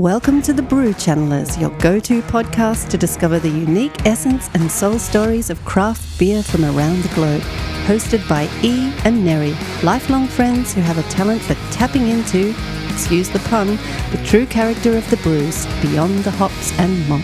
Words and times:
Welcome 0.00 0.40
to 0.42 0.54
the 0.54 0.62
Brew 0.62 0.94
Channelers, 0.94 1.60
your 1.60 1.68
go 1.78 2.00
to 2.00 2.22
podcast 2.22 2.88
to 2.88 2.96
discover 2.96 3.38
the 3.38 3.50
unique 3.50 4.06
essence 4.06 4.48
and 4.54 4.72
soul 4.72 4.98
stories 4.98 5.50
of 5.50 5.62
craft 5.66 6.18
beer 6.18 6.42
from 6.42 6.64
around 6.64 7.02
the 7.02 7.14
globe. 7.14 7.42
Hosted 7.84 8.26
by 8.26 8.48
E 8.62 8.94
and 9.04 9.22
Neri, 9.22 9.54
lifelong 9.82 10.26
friends 10.26 10.72
who 10.72 10.80
have 10.80 10.96
a 10.96 11.02
talent 11.10 11.42
for 11.42 11.52
tapping 11.70 12.08
into, 12.08 12.54
excuse 12.90 13.28
the 13.28 13.40
pun, 13.40 13.76
the 14.10 14.22
true 14.24 14.46
character 14.46 14.96
of 14.96 15.10
the 15.10 15.18
brews 15.18 15.66
beyond 15.82 16.24
the 16.24 16.30
hops 16.30 16.72
and 16.78 17.06
malt. 17.06 17.20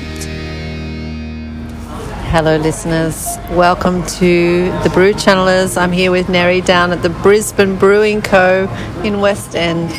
Hello, 2.29 2.58
listeners. 2.58 3.38
Welcome 3.52 4.04
to 4.18 4.64
the 4.82 4.90
Brew 4.93 5.14
Channelers. 5.14 5.79
I'm 5.79 5.93
here 5.93 6.11
with 6.11 6.29
Neri 6.29 6.61
down 6.61 6.93
at 6.93 7.00
the 7.02 7.08
Brisbane 7.08 7.77
Brewing 7.77 8.20
Co. 8.20 8.68
in 9.02 9.22
West 9.22 9.56
End. 9.56 9.90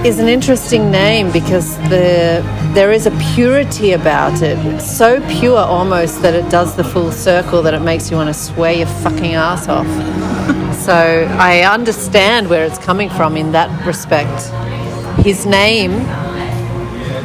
is 0.04 0.18
an 0.18 0.28
interesting 0.28 0.90
name 0.90 1.30
because 1.30 1.76
the 1.90 2.42
there 2.72 2.90
is 2.90 3.06
a 3.06 3.10
purity 3.34 3.92
about 3.92 4.40
it, 4.40 4.80
so 4.80 5.20
pure 5.28 5.58
almost 5.58 6.22
that 6.22 6.34
it 6.34 6.50
does 6.50 6.74
the 6.74 6.84
full 6.84 7.12
circle 7.12 7.60
that 7.62 7.74
it 7.74 7.80
makes 7.80 8.10
you 8.10 8.16
want 8.16 8.28
to 8.28 8.34
swear 8.34 8.72
your 8.72 8.86
fucking 8.86 9.34
ass 9.34 9.68
off. 9.68 9.86
so 10.76 10.94
I 11.38 11.62
understand 11.70 12.48
where 12.48 12.64
it's 12.64 12.78
coming 12.78 13.10
from 13.10 13.36
in 13.36 13.52
that 13.52 13.86
respect. 13.86 14.50
His 15.22 15.44
name. 15.44 15.92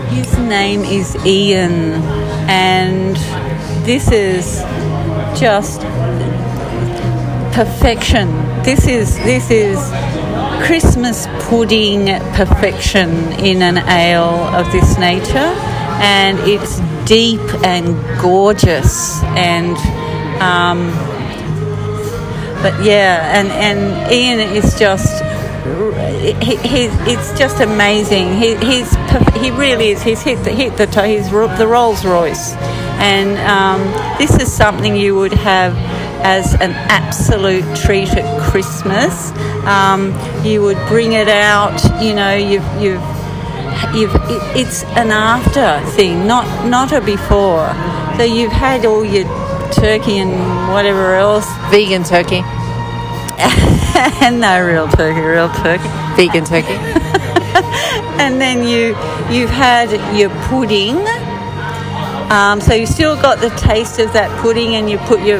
His 0.09 0.37
name 0.37 0.81
is 0.81 1.15
Ian, 1.25 2.01
and 2.49 3.15
this 3.85 4.11
is 4.11 4.59
just 5.39 5.81
perfection. 7.53 8.27
This 8.63 8.85
is 8.85 9.15
this 9.19 9.49
is 9.49 9.77
Christmas 10.65 11.27
pudding 11.41 12.07
perfection 12.33 13.09
in 13.33 13.61
an 13.61 13.77
ale 13.77 14.47
of 14.55 14.71
this 14.71 14.97
nature, 14.97 15.53
and 16.01 16.39
it's 16.39 16.79
deep 17.07 17.39
and 17.63 17.85
gorgeous, 18.19 19.21
and 19.35 19.77
um, 20.41 20.89
but 22.63 22.83
yeah, 22.83 23.39
and 23.39 23.49
and 23.49 24.11
Ian 24.11 24.39
is 24.39 24.77
just. 24.79 25.23
He, 26.41 26.55
he, 26.57 26.85
it's 27.11 27.37
just 27.37 27.59
amazing. 27.59 28.33
He, 28.37 28.55
he's 28.55 28.95
he 29.39 29.51
really 29.51 29.89
is. 29.89 30.01
He's 30.01 30.21
hit 30.21 30.43
the 30.43 30.51
hit 30.51 30.77
the 30.77 30.87
he's 31.05 31.29
the 31.29 31.67
Rolls 31.67 32.03
Royce, 32.03 32.53
and 32.97 33.37
um, 33.47 34.17
this 34.17 34.35
is 34.39 34.51
something 34.51 34.95
you 34.95 35.15
would 35.15 35.33
have 35.33 35.75
as 36.25 36.55
an 36.55 36.71
absolute 36.89 37.63
treat 37.77 38.09
at 38.09 38.41
Christmas. 38.49 39.29
Um, 39.67 40.11
you 40.43 40.63
would 40.63 40.79
bring 40.87 41.13
it 41.13 41.27
out, 41.27 41.79
you 42.01 42.15
know, 42.15 42.33
you've, 42.33 42.65
you've, 42.81 43.05
you've, 43.93 44.15
it, 44.15 44.57
it's 44.57 44.83
an 44.97 45.11
after 45.11 45.79
thing, 45.91 46.25
not, 46.25 46.67
not 46.67 46.91
a 46.93 46.99
before. 46.99 47.69
So 48.17 48.23
you've 48.23 48.51
had 48.51 48.85
all 48.85 49.05
your 49.05 49.25
turkey 49.71 50.17
and 50.17 50.31
whatever 50.73 51.13
else. 51.13 51.45
Vegan 51.69 52.03
turkey. 52.03 52.41
and 54.25 54.39
no 54.41 54.65
real 54.65 54.87
turkey, 54.87 55.21
real 55.21 55.49
turkey. 55.49 55.87
Vegan 56.15 56.43
turkey. 56.43 56.73
and 58.17 58.41
then 58.41 58.67
you, 58.67 58.97
you've 59.29 59.51
had 59.51 59.91
your 60.17 60.31
pudding. 60.47 60.97
Um, 62.31 62.61
so 62.61 62.73
you 62.73 62.87
still 62.87 63.15
got 63.15 63.41
the 63.41 63.51
taste 63.51 63.99
of 63.99 64.11
that 64.13 64.35
pudding, 64.41 64.73
and 64.75 64.89
you 64.89 64.97
put 64.97 65.21
your 65.21 65.39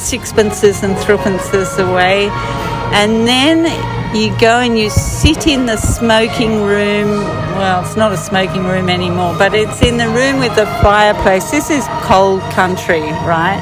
sixpences 0.00 0.82
and 0.82 0.96
threepences 0.96 1.78
away. 1.78 2.28
And 2.92 3.26
then 3.26 3.64
you 4.14 4.30
go 4.38 4.60
and 4.60 4.78
you 4.78 4.90
sit 4.90 5.46
in 5.46 5.66
the 5.66 5.76
smoking 5.76 6.62
room. 6.62 7.08
Well, 7.56 7.82
it's 7.82 7.96
not 7.96 8.12
a 8.12 8.16
smoking 8.16 8.64
room 8.64 8.88
anymore, 8.88 9.34
but 9.38 9.54
it's 9.54 9.82
in 9.82 9.96
the 9.96 10.08
room 10.08 10.38
with 10.38 10.54
the 10.56 10.66
fireplace. 10.82 11.50
This 11.50 11.70
is 11.70 11.84
cold 12.02 12.40
country, 12.52 13.02
right? 13.26 13.60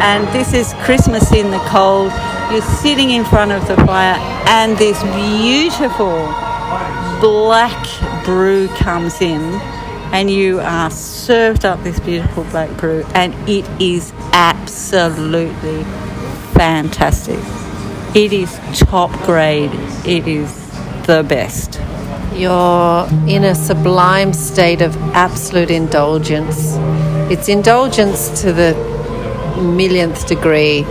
And 0.00 0.26
this 0.28 0.54
is 0.54 0.72
Christmas 0.84 1.32
in 1.32 1.50
the 1.50 1.58
cold. 1.68 2.12
You're 2.50 2.62
sitting 2.62 3.10
in 3.10 3.24
front 3.24 3.52
of 3.52 3.66
the 3.68 3.76
fire, 3.86 4.16
and 4.48 4.76
this 4.78 5.00
beautiful 5.14 6.26
black 7.20 8.24
brew 8.24 8.68
comes 8.68 9.20
in 9.20 9.60
and 10.12 10.30
you 10.30 10.60
are 10.60 10.90
served 10.90 11.64
up 11.64 11.82
this 11.82 12.00
beautiful 12.00 12.44
black 12.44 12.70
brew, 12.76 13.04
and 13.14 13.34
it 13.48 13.68
is 13.80 14.12
absolutely 14.32 15.84
fantastic. 16.52 17.38
It 18.14 18.32
is 18.32 18.58
top 18.74 19.12
grade. 19.24 19.70
It 20.04 20.26
is 20.26 20.52
the 21.06 21.24
best. 21.28 21.80
You're 22.34 23.06
in 23.28 23.44
a 23.44 23.54
sublime 23.54 24.32
state 24.32 24.82
of 24.82 24.96
absolute 25.14 25.70
indulgence. 25.70 26.74
It's 27.30 27.48
indulgence 27.48 28.40
to 28.42 28.52
the 28.52 28.74
millionth 29.60 30.26
degree. 30.26 30.84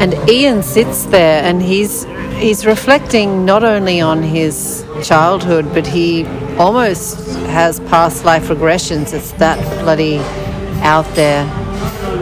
And 0.00 0.14
Ian 0.30 0.62
sits 0.62 1.04
there 1.04 1.42
and 1.44 1.60
he's 1.60 2.04
he's 2.38 2.64
reflecting 2.64 3.44
not 3.44 3.62
only 3.62 4.00
on 4.00 4.22
his 4.22 4.84
childhood, 5.04 5.66
but 5.74 5.86
he 5.86 6.24
almost 6.56 7.18
has 7.48 7.80
past 7.80 8.24
life 8.24 8.44
regressions. 8.44 9.12
It's 9.12 9.32
that 9.32 9.58
bloody 9.82 10.16
out 10.82 11.04
there. 11.14 11.44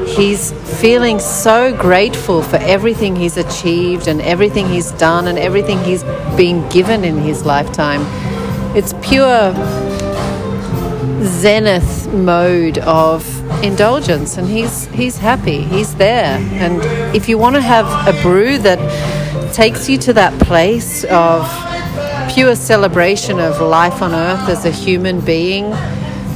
He's 0.07 0.53
feeling 0.81 1.21
so 1.21 1.73
grateful 1.77 2.43
for 2.43 2.57
everything 2.57 3.15
he's 3.15 3.37
achieved 3.37 4.09
and 4.09 4.21
everything 4.23 4.69
he's 4.69 4.91
done 4.93 5.29
and 5.29 5.39
everything 5.39 5.79
he's 5.85 6.03
been 6.37 6.69
given 6.71 7.05
in 7.05 7.19
his 7.19 7.45
lifetime. 7.45 8.03
It's 8.77 8.93
pure 9.03 9.55
zenith 11.25 11.98
mode 12.13 12.79
of 12.79 13.25
indulgence 13.63 14.37
and 14.37 14.49
he's 14.49 14.87
he's 14.87 15.19
happy 15.19 15.63
he's 15.63 15.95
there 15.97 16.39
and 16.63 16.81
if 17.15 17.29
you 17.29 17.39
want 17.39 17.55
to 17.55 17.63
have 17.63 17.87
a 18.07 18.23
brew 18.23 18.59
that 18.59 18.79
takes 19.53 19.89
you 19.89 19.99
to 19.99 20.13
that 20.13 20.39
place 20.41 21.05
of 21.05 21.43
pure 22.29 22.55
celebration 22.55 23.41
of 23.41 23.61
life 23.61 24.03
on 24.03 24.15
earth 24.15 24.49
as 24.49 24.65
a 24.65 24.71
human 24.71 25.21
being. 25.21 25.75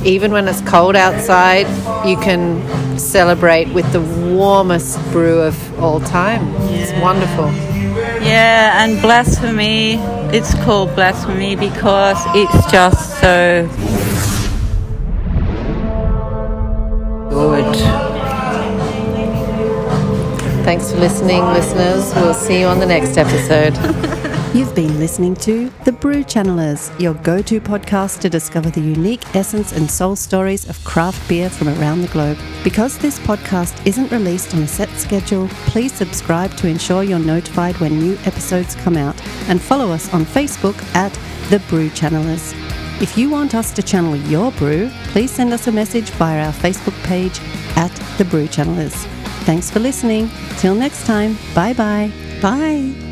Even 0.04 0.32
when 0.32 0.48
it's 0.48 0.60
cold 0.62 0.96
outside, 0.96 1.66
you 2.06 2.16
can 2.16 2.98
celebrate 2.98 3.72
with 3.72 3.90
the 3.92 4.00
warmest 4.00 4.98
brew 5.12 5.40
of 5.40 5.80
all 5.80 6.00
time. 6.00 6.44
Yeah. 6.52 6.70
It's 6.70 6.92
wonderful. 7.00 7.52
Yeah, 8.22 8.82
and 8.82 9.00
blasphemy, 9.00 9.94
it's 10.36 10.54
called 10.64 10.94
blasphemy 10.94 11.54
because 11.54 12.18
it's 12.34 12.72
just 12.72 13.20
so 13.20 13.68
good. 17.32 17.76
Thanks 20.64 20.92
for 20.92 20.98
listening, 20.98 21.42
listeners. 21.46 22.14
We'll 22.14 22.34
see 22.34 22.60
you 22.60 22.66
on 22.66 22.78
the 22.78 22.86
next 22.86 23.16
episode. 23.16 23.74
You've 24.54 24.74
been 24.74 24.98
listening 24.98 25.34
to 25.36 25.70
The 25.84 25.92
Brew 25.92 26.22
Channelers, 26.22 26.92
your 27.00 27.14
go 27.14 27.40
to 27.40 27.58
podcast 27.58 28.20
to 28.20 28.28
discover 28.28 28.68
the 28.68 28.82
unique 28.82 29.34
essence 29.34 29.72
and 29.72 29.90
soul 29.90 30.14
stories 30.14 30.68
of 30.68 30.82
craft 30.84 31.26
beer 31.26 31.48
from 31.48 31.68
around 31.68 32.02
the 32.02 32.08
globe. 32.08 32.38
Because 32.62 32.98
this 32.98 33.18
podcast 33.20 33.86
isn't 33.86 34.12
released 34.12 34.54
on 34.54 34.62
a 34.62 34.68
set 34.68 34.90
schedule, 34.90 35.48
please 35.66 35.92
subscribe 35.94 36.54
to 36.58 36.68
ensure 36.68 37.02
you're 37.02 37.18
notified 37.18 37.78
when 37.78 37.98
new 37.98 38.18
episodes 38.26 38.74
come 38.74 38.98
out 38.98 39.18
and 39.48 39.60
follow 39.60 39.90
us 39.90 40.12
on 40.12 40.26
Facebook 40.26 40.80
at 40.94 41.18
The 41.48 41.60
Brew 41.70 41.88
Channelers. 41.88 42.61
If 43.02 43.18
you 43.18 43.30
want 43.30 43.56
us 43.56 43.72
to 43.72 43.82
channel 43.82 44.14
your 44.14 44.52
brew, 44.52 44.88
please 45.06 45.32
send 45.32 45.52
us 45.52 45.66
a 45.66 45.72
message 45.72 46.08
via 46.10 46.46
our 46.46 46.52
Facebook 46.52 46.94
page 47.02 47.40
at 47.76 47.90
The 48.16 48.24
Brew 48.24 48.46
Channelers. 48.46 48.94
Thanks 49.44 49.68
for 49.72 49.80
listening. 49.80 50.30
Till 50.58 50.76
next 50.76 51.04
time, 51.04 51.36
bye-bye. 51.52 52.12
Bye. 52.40 53.11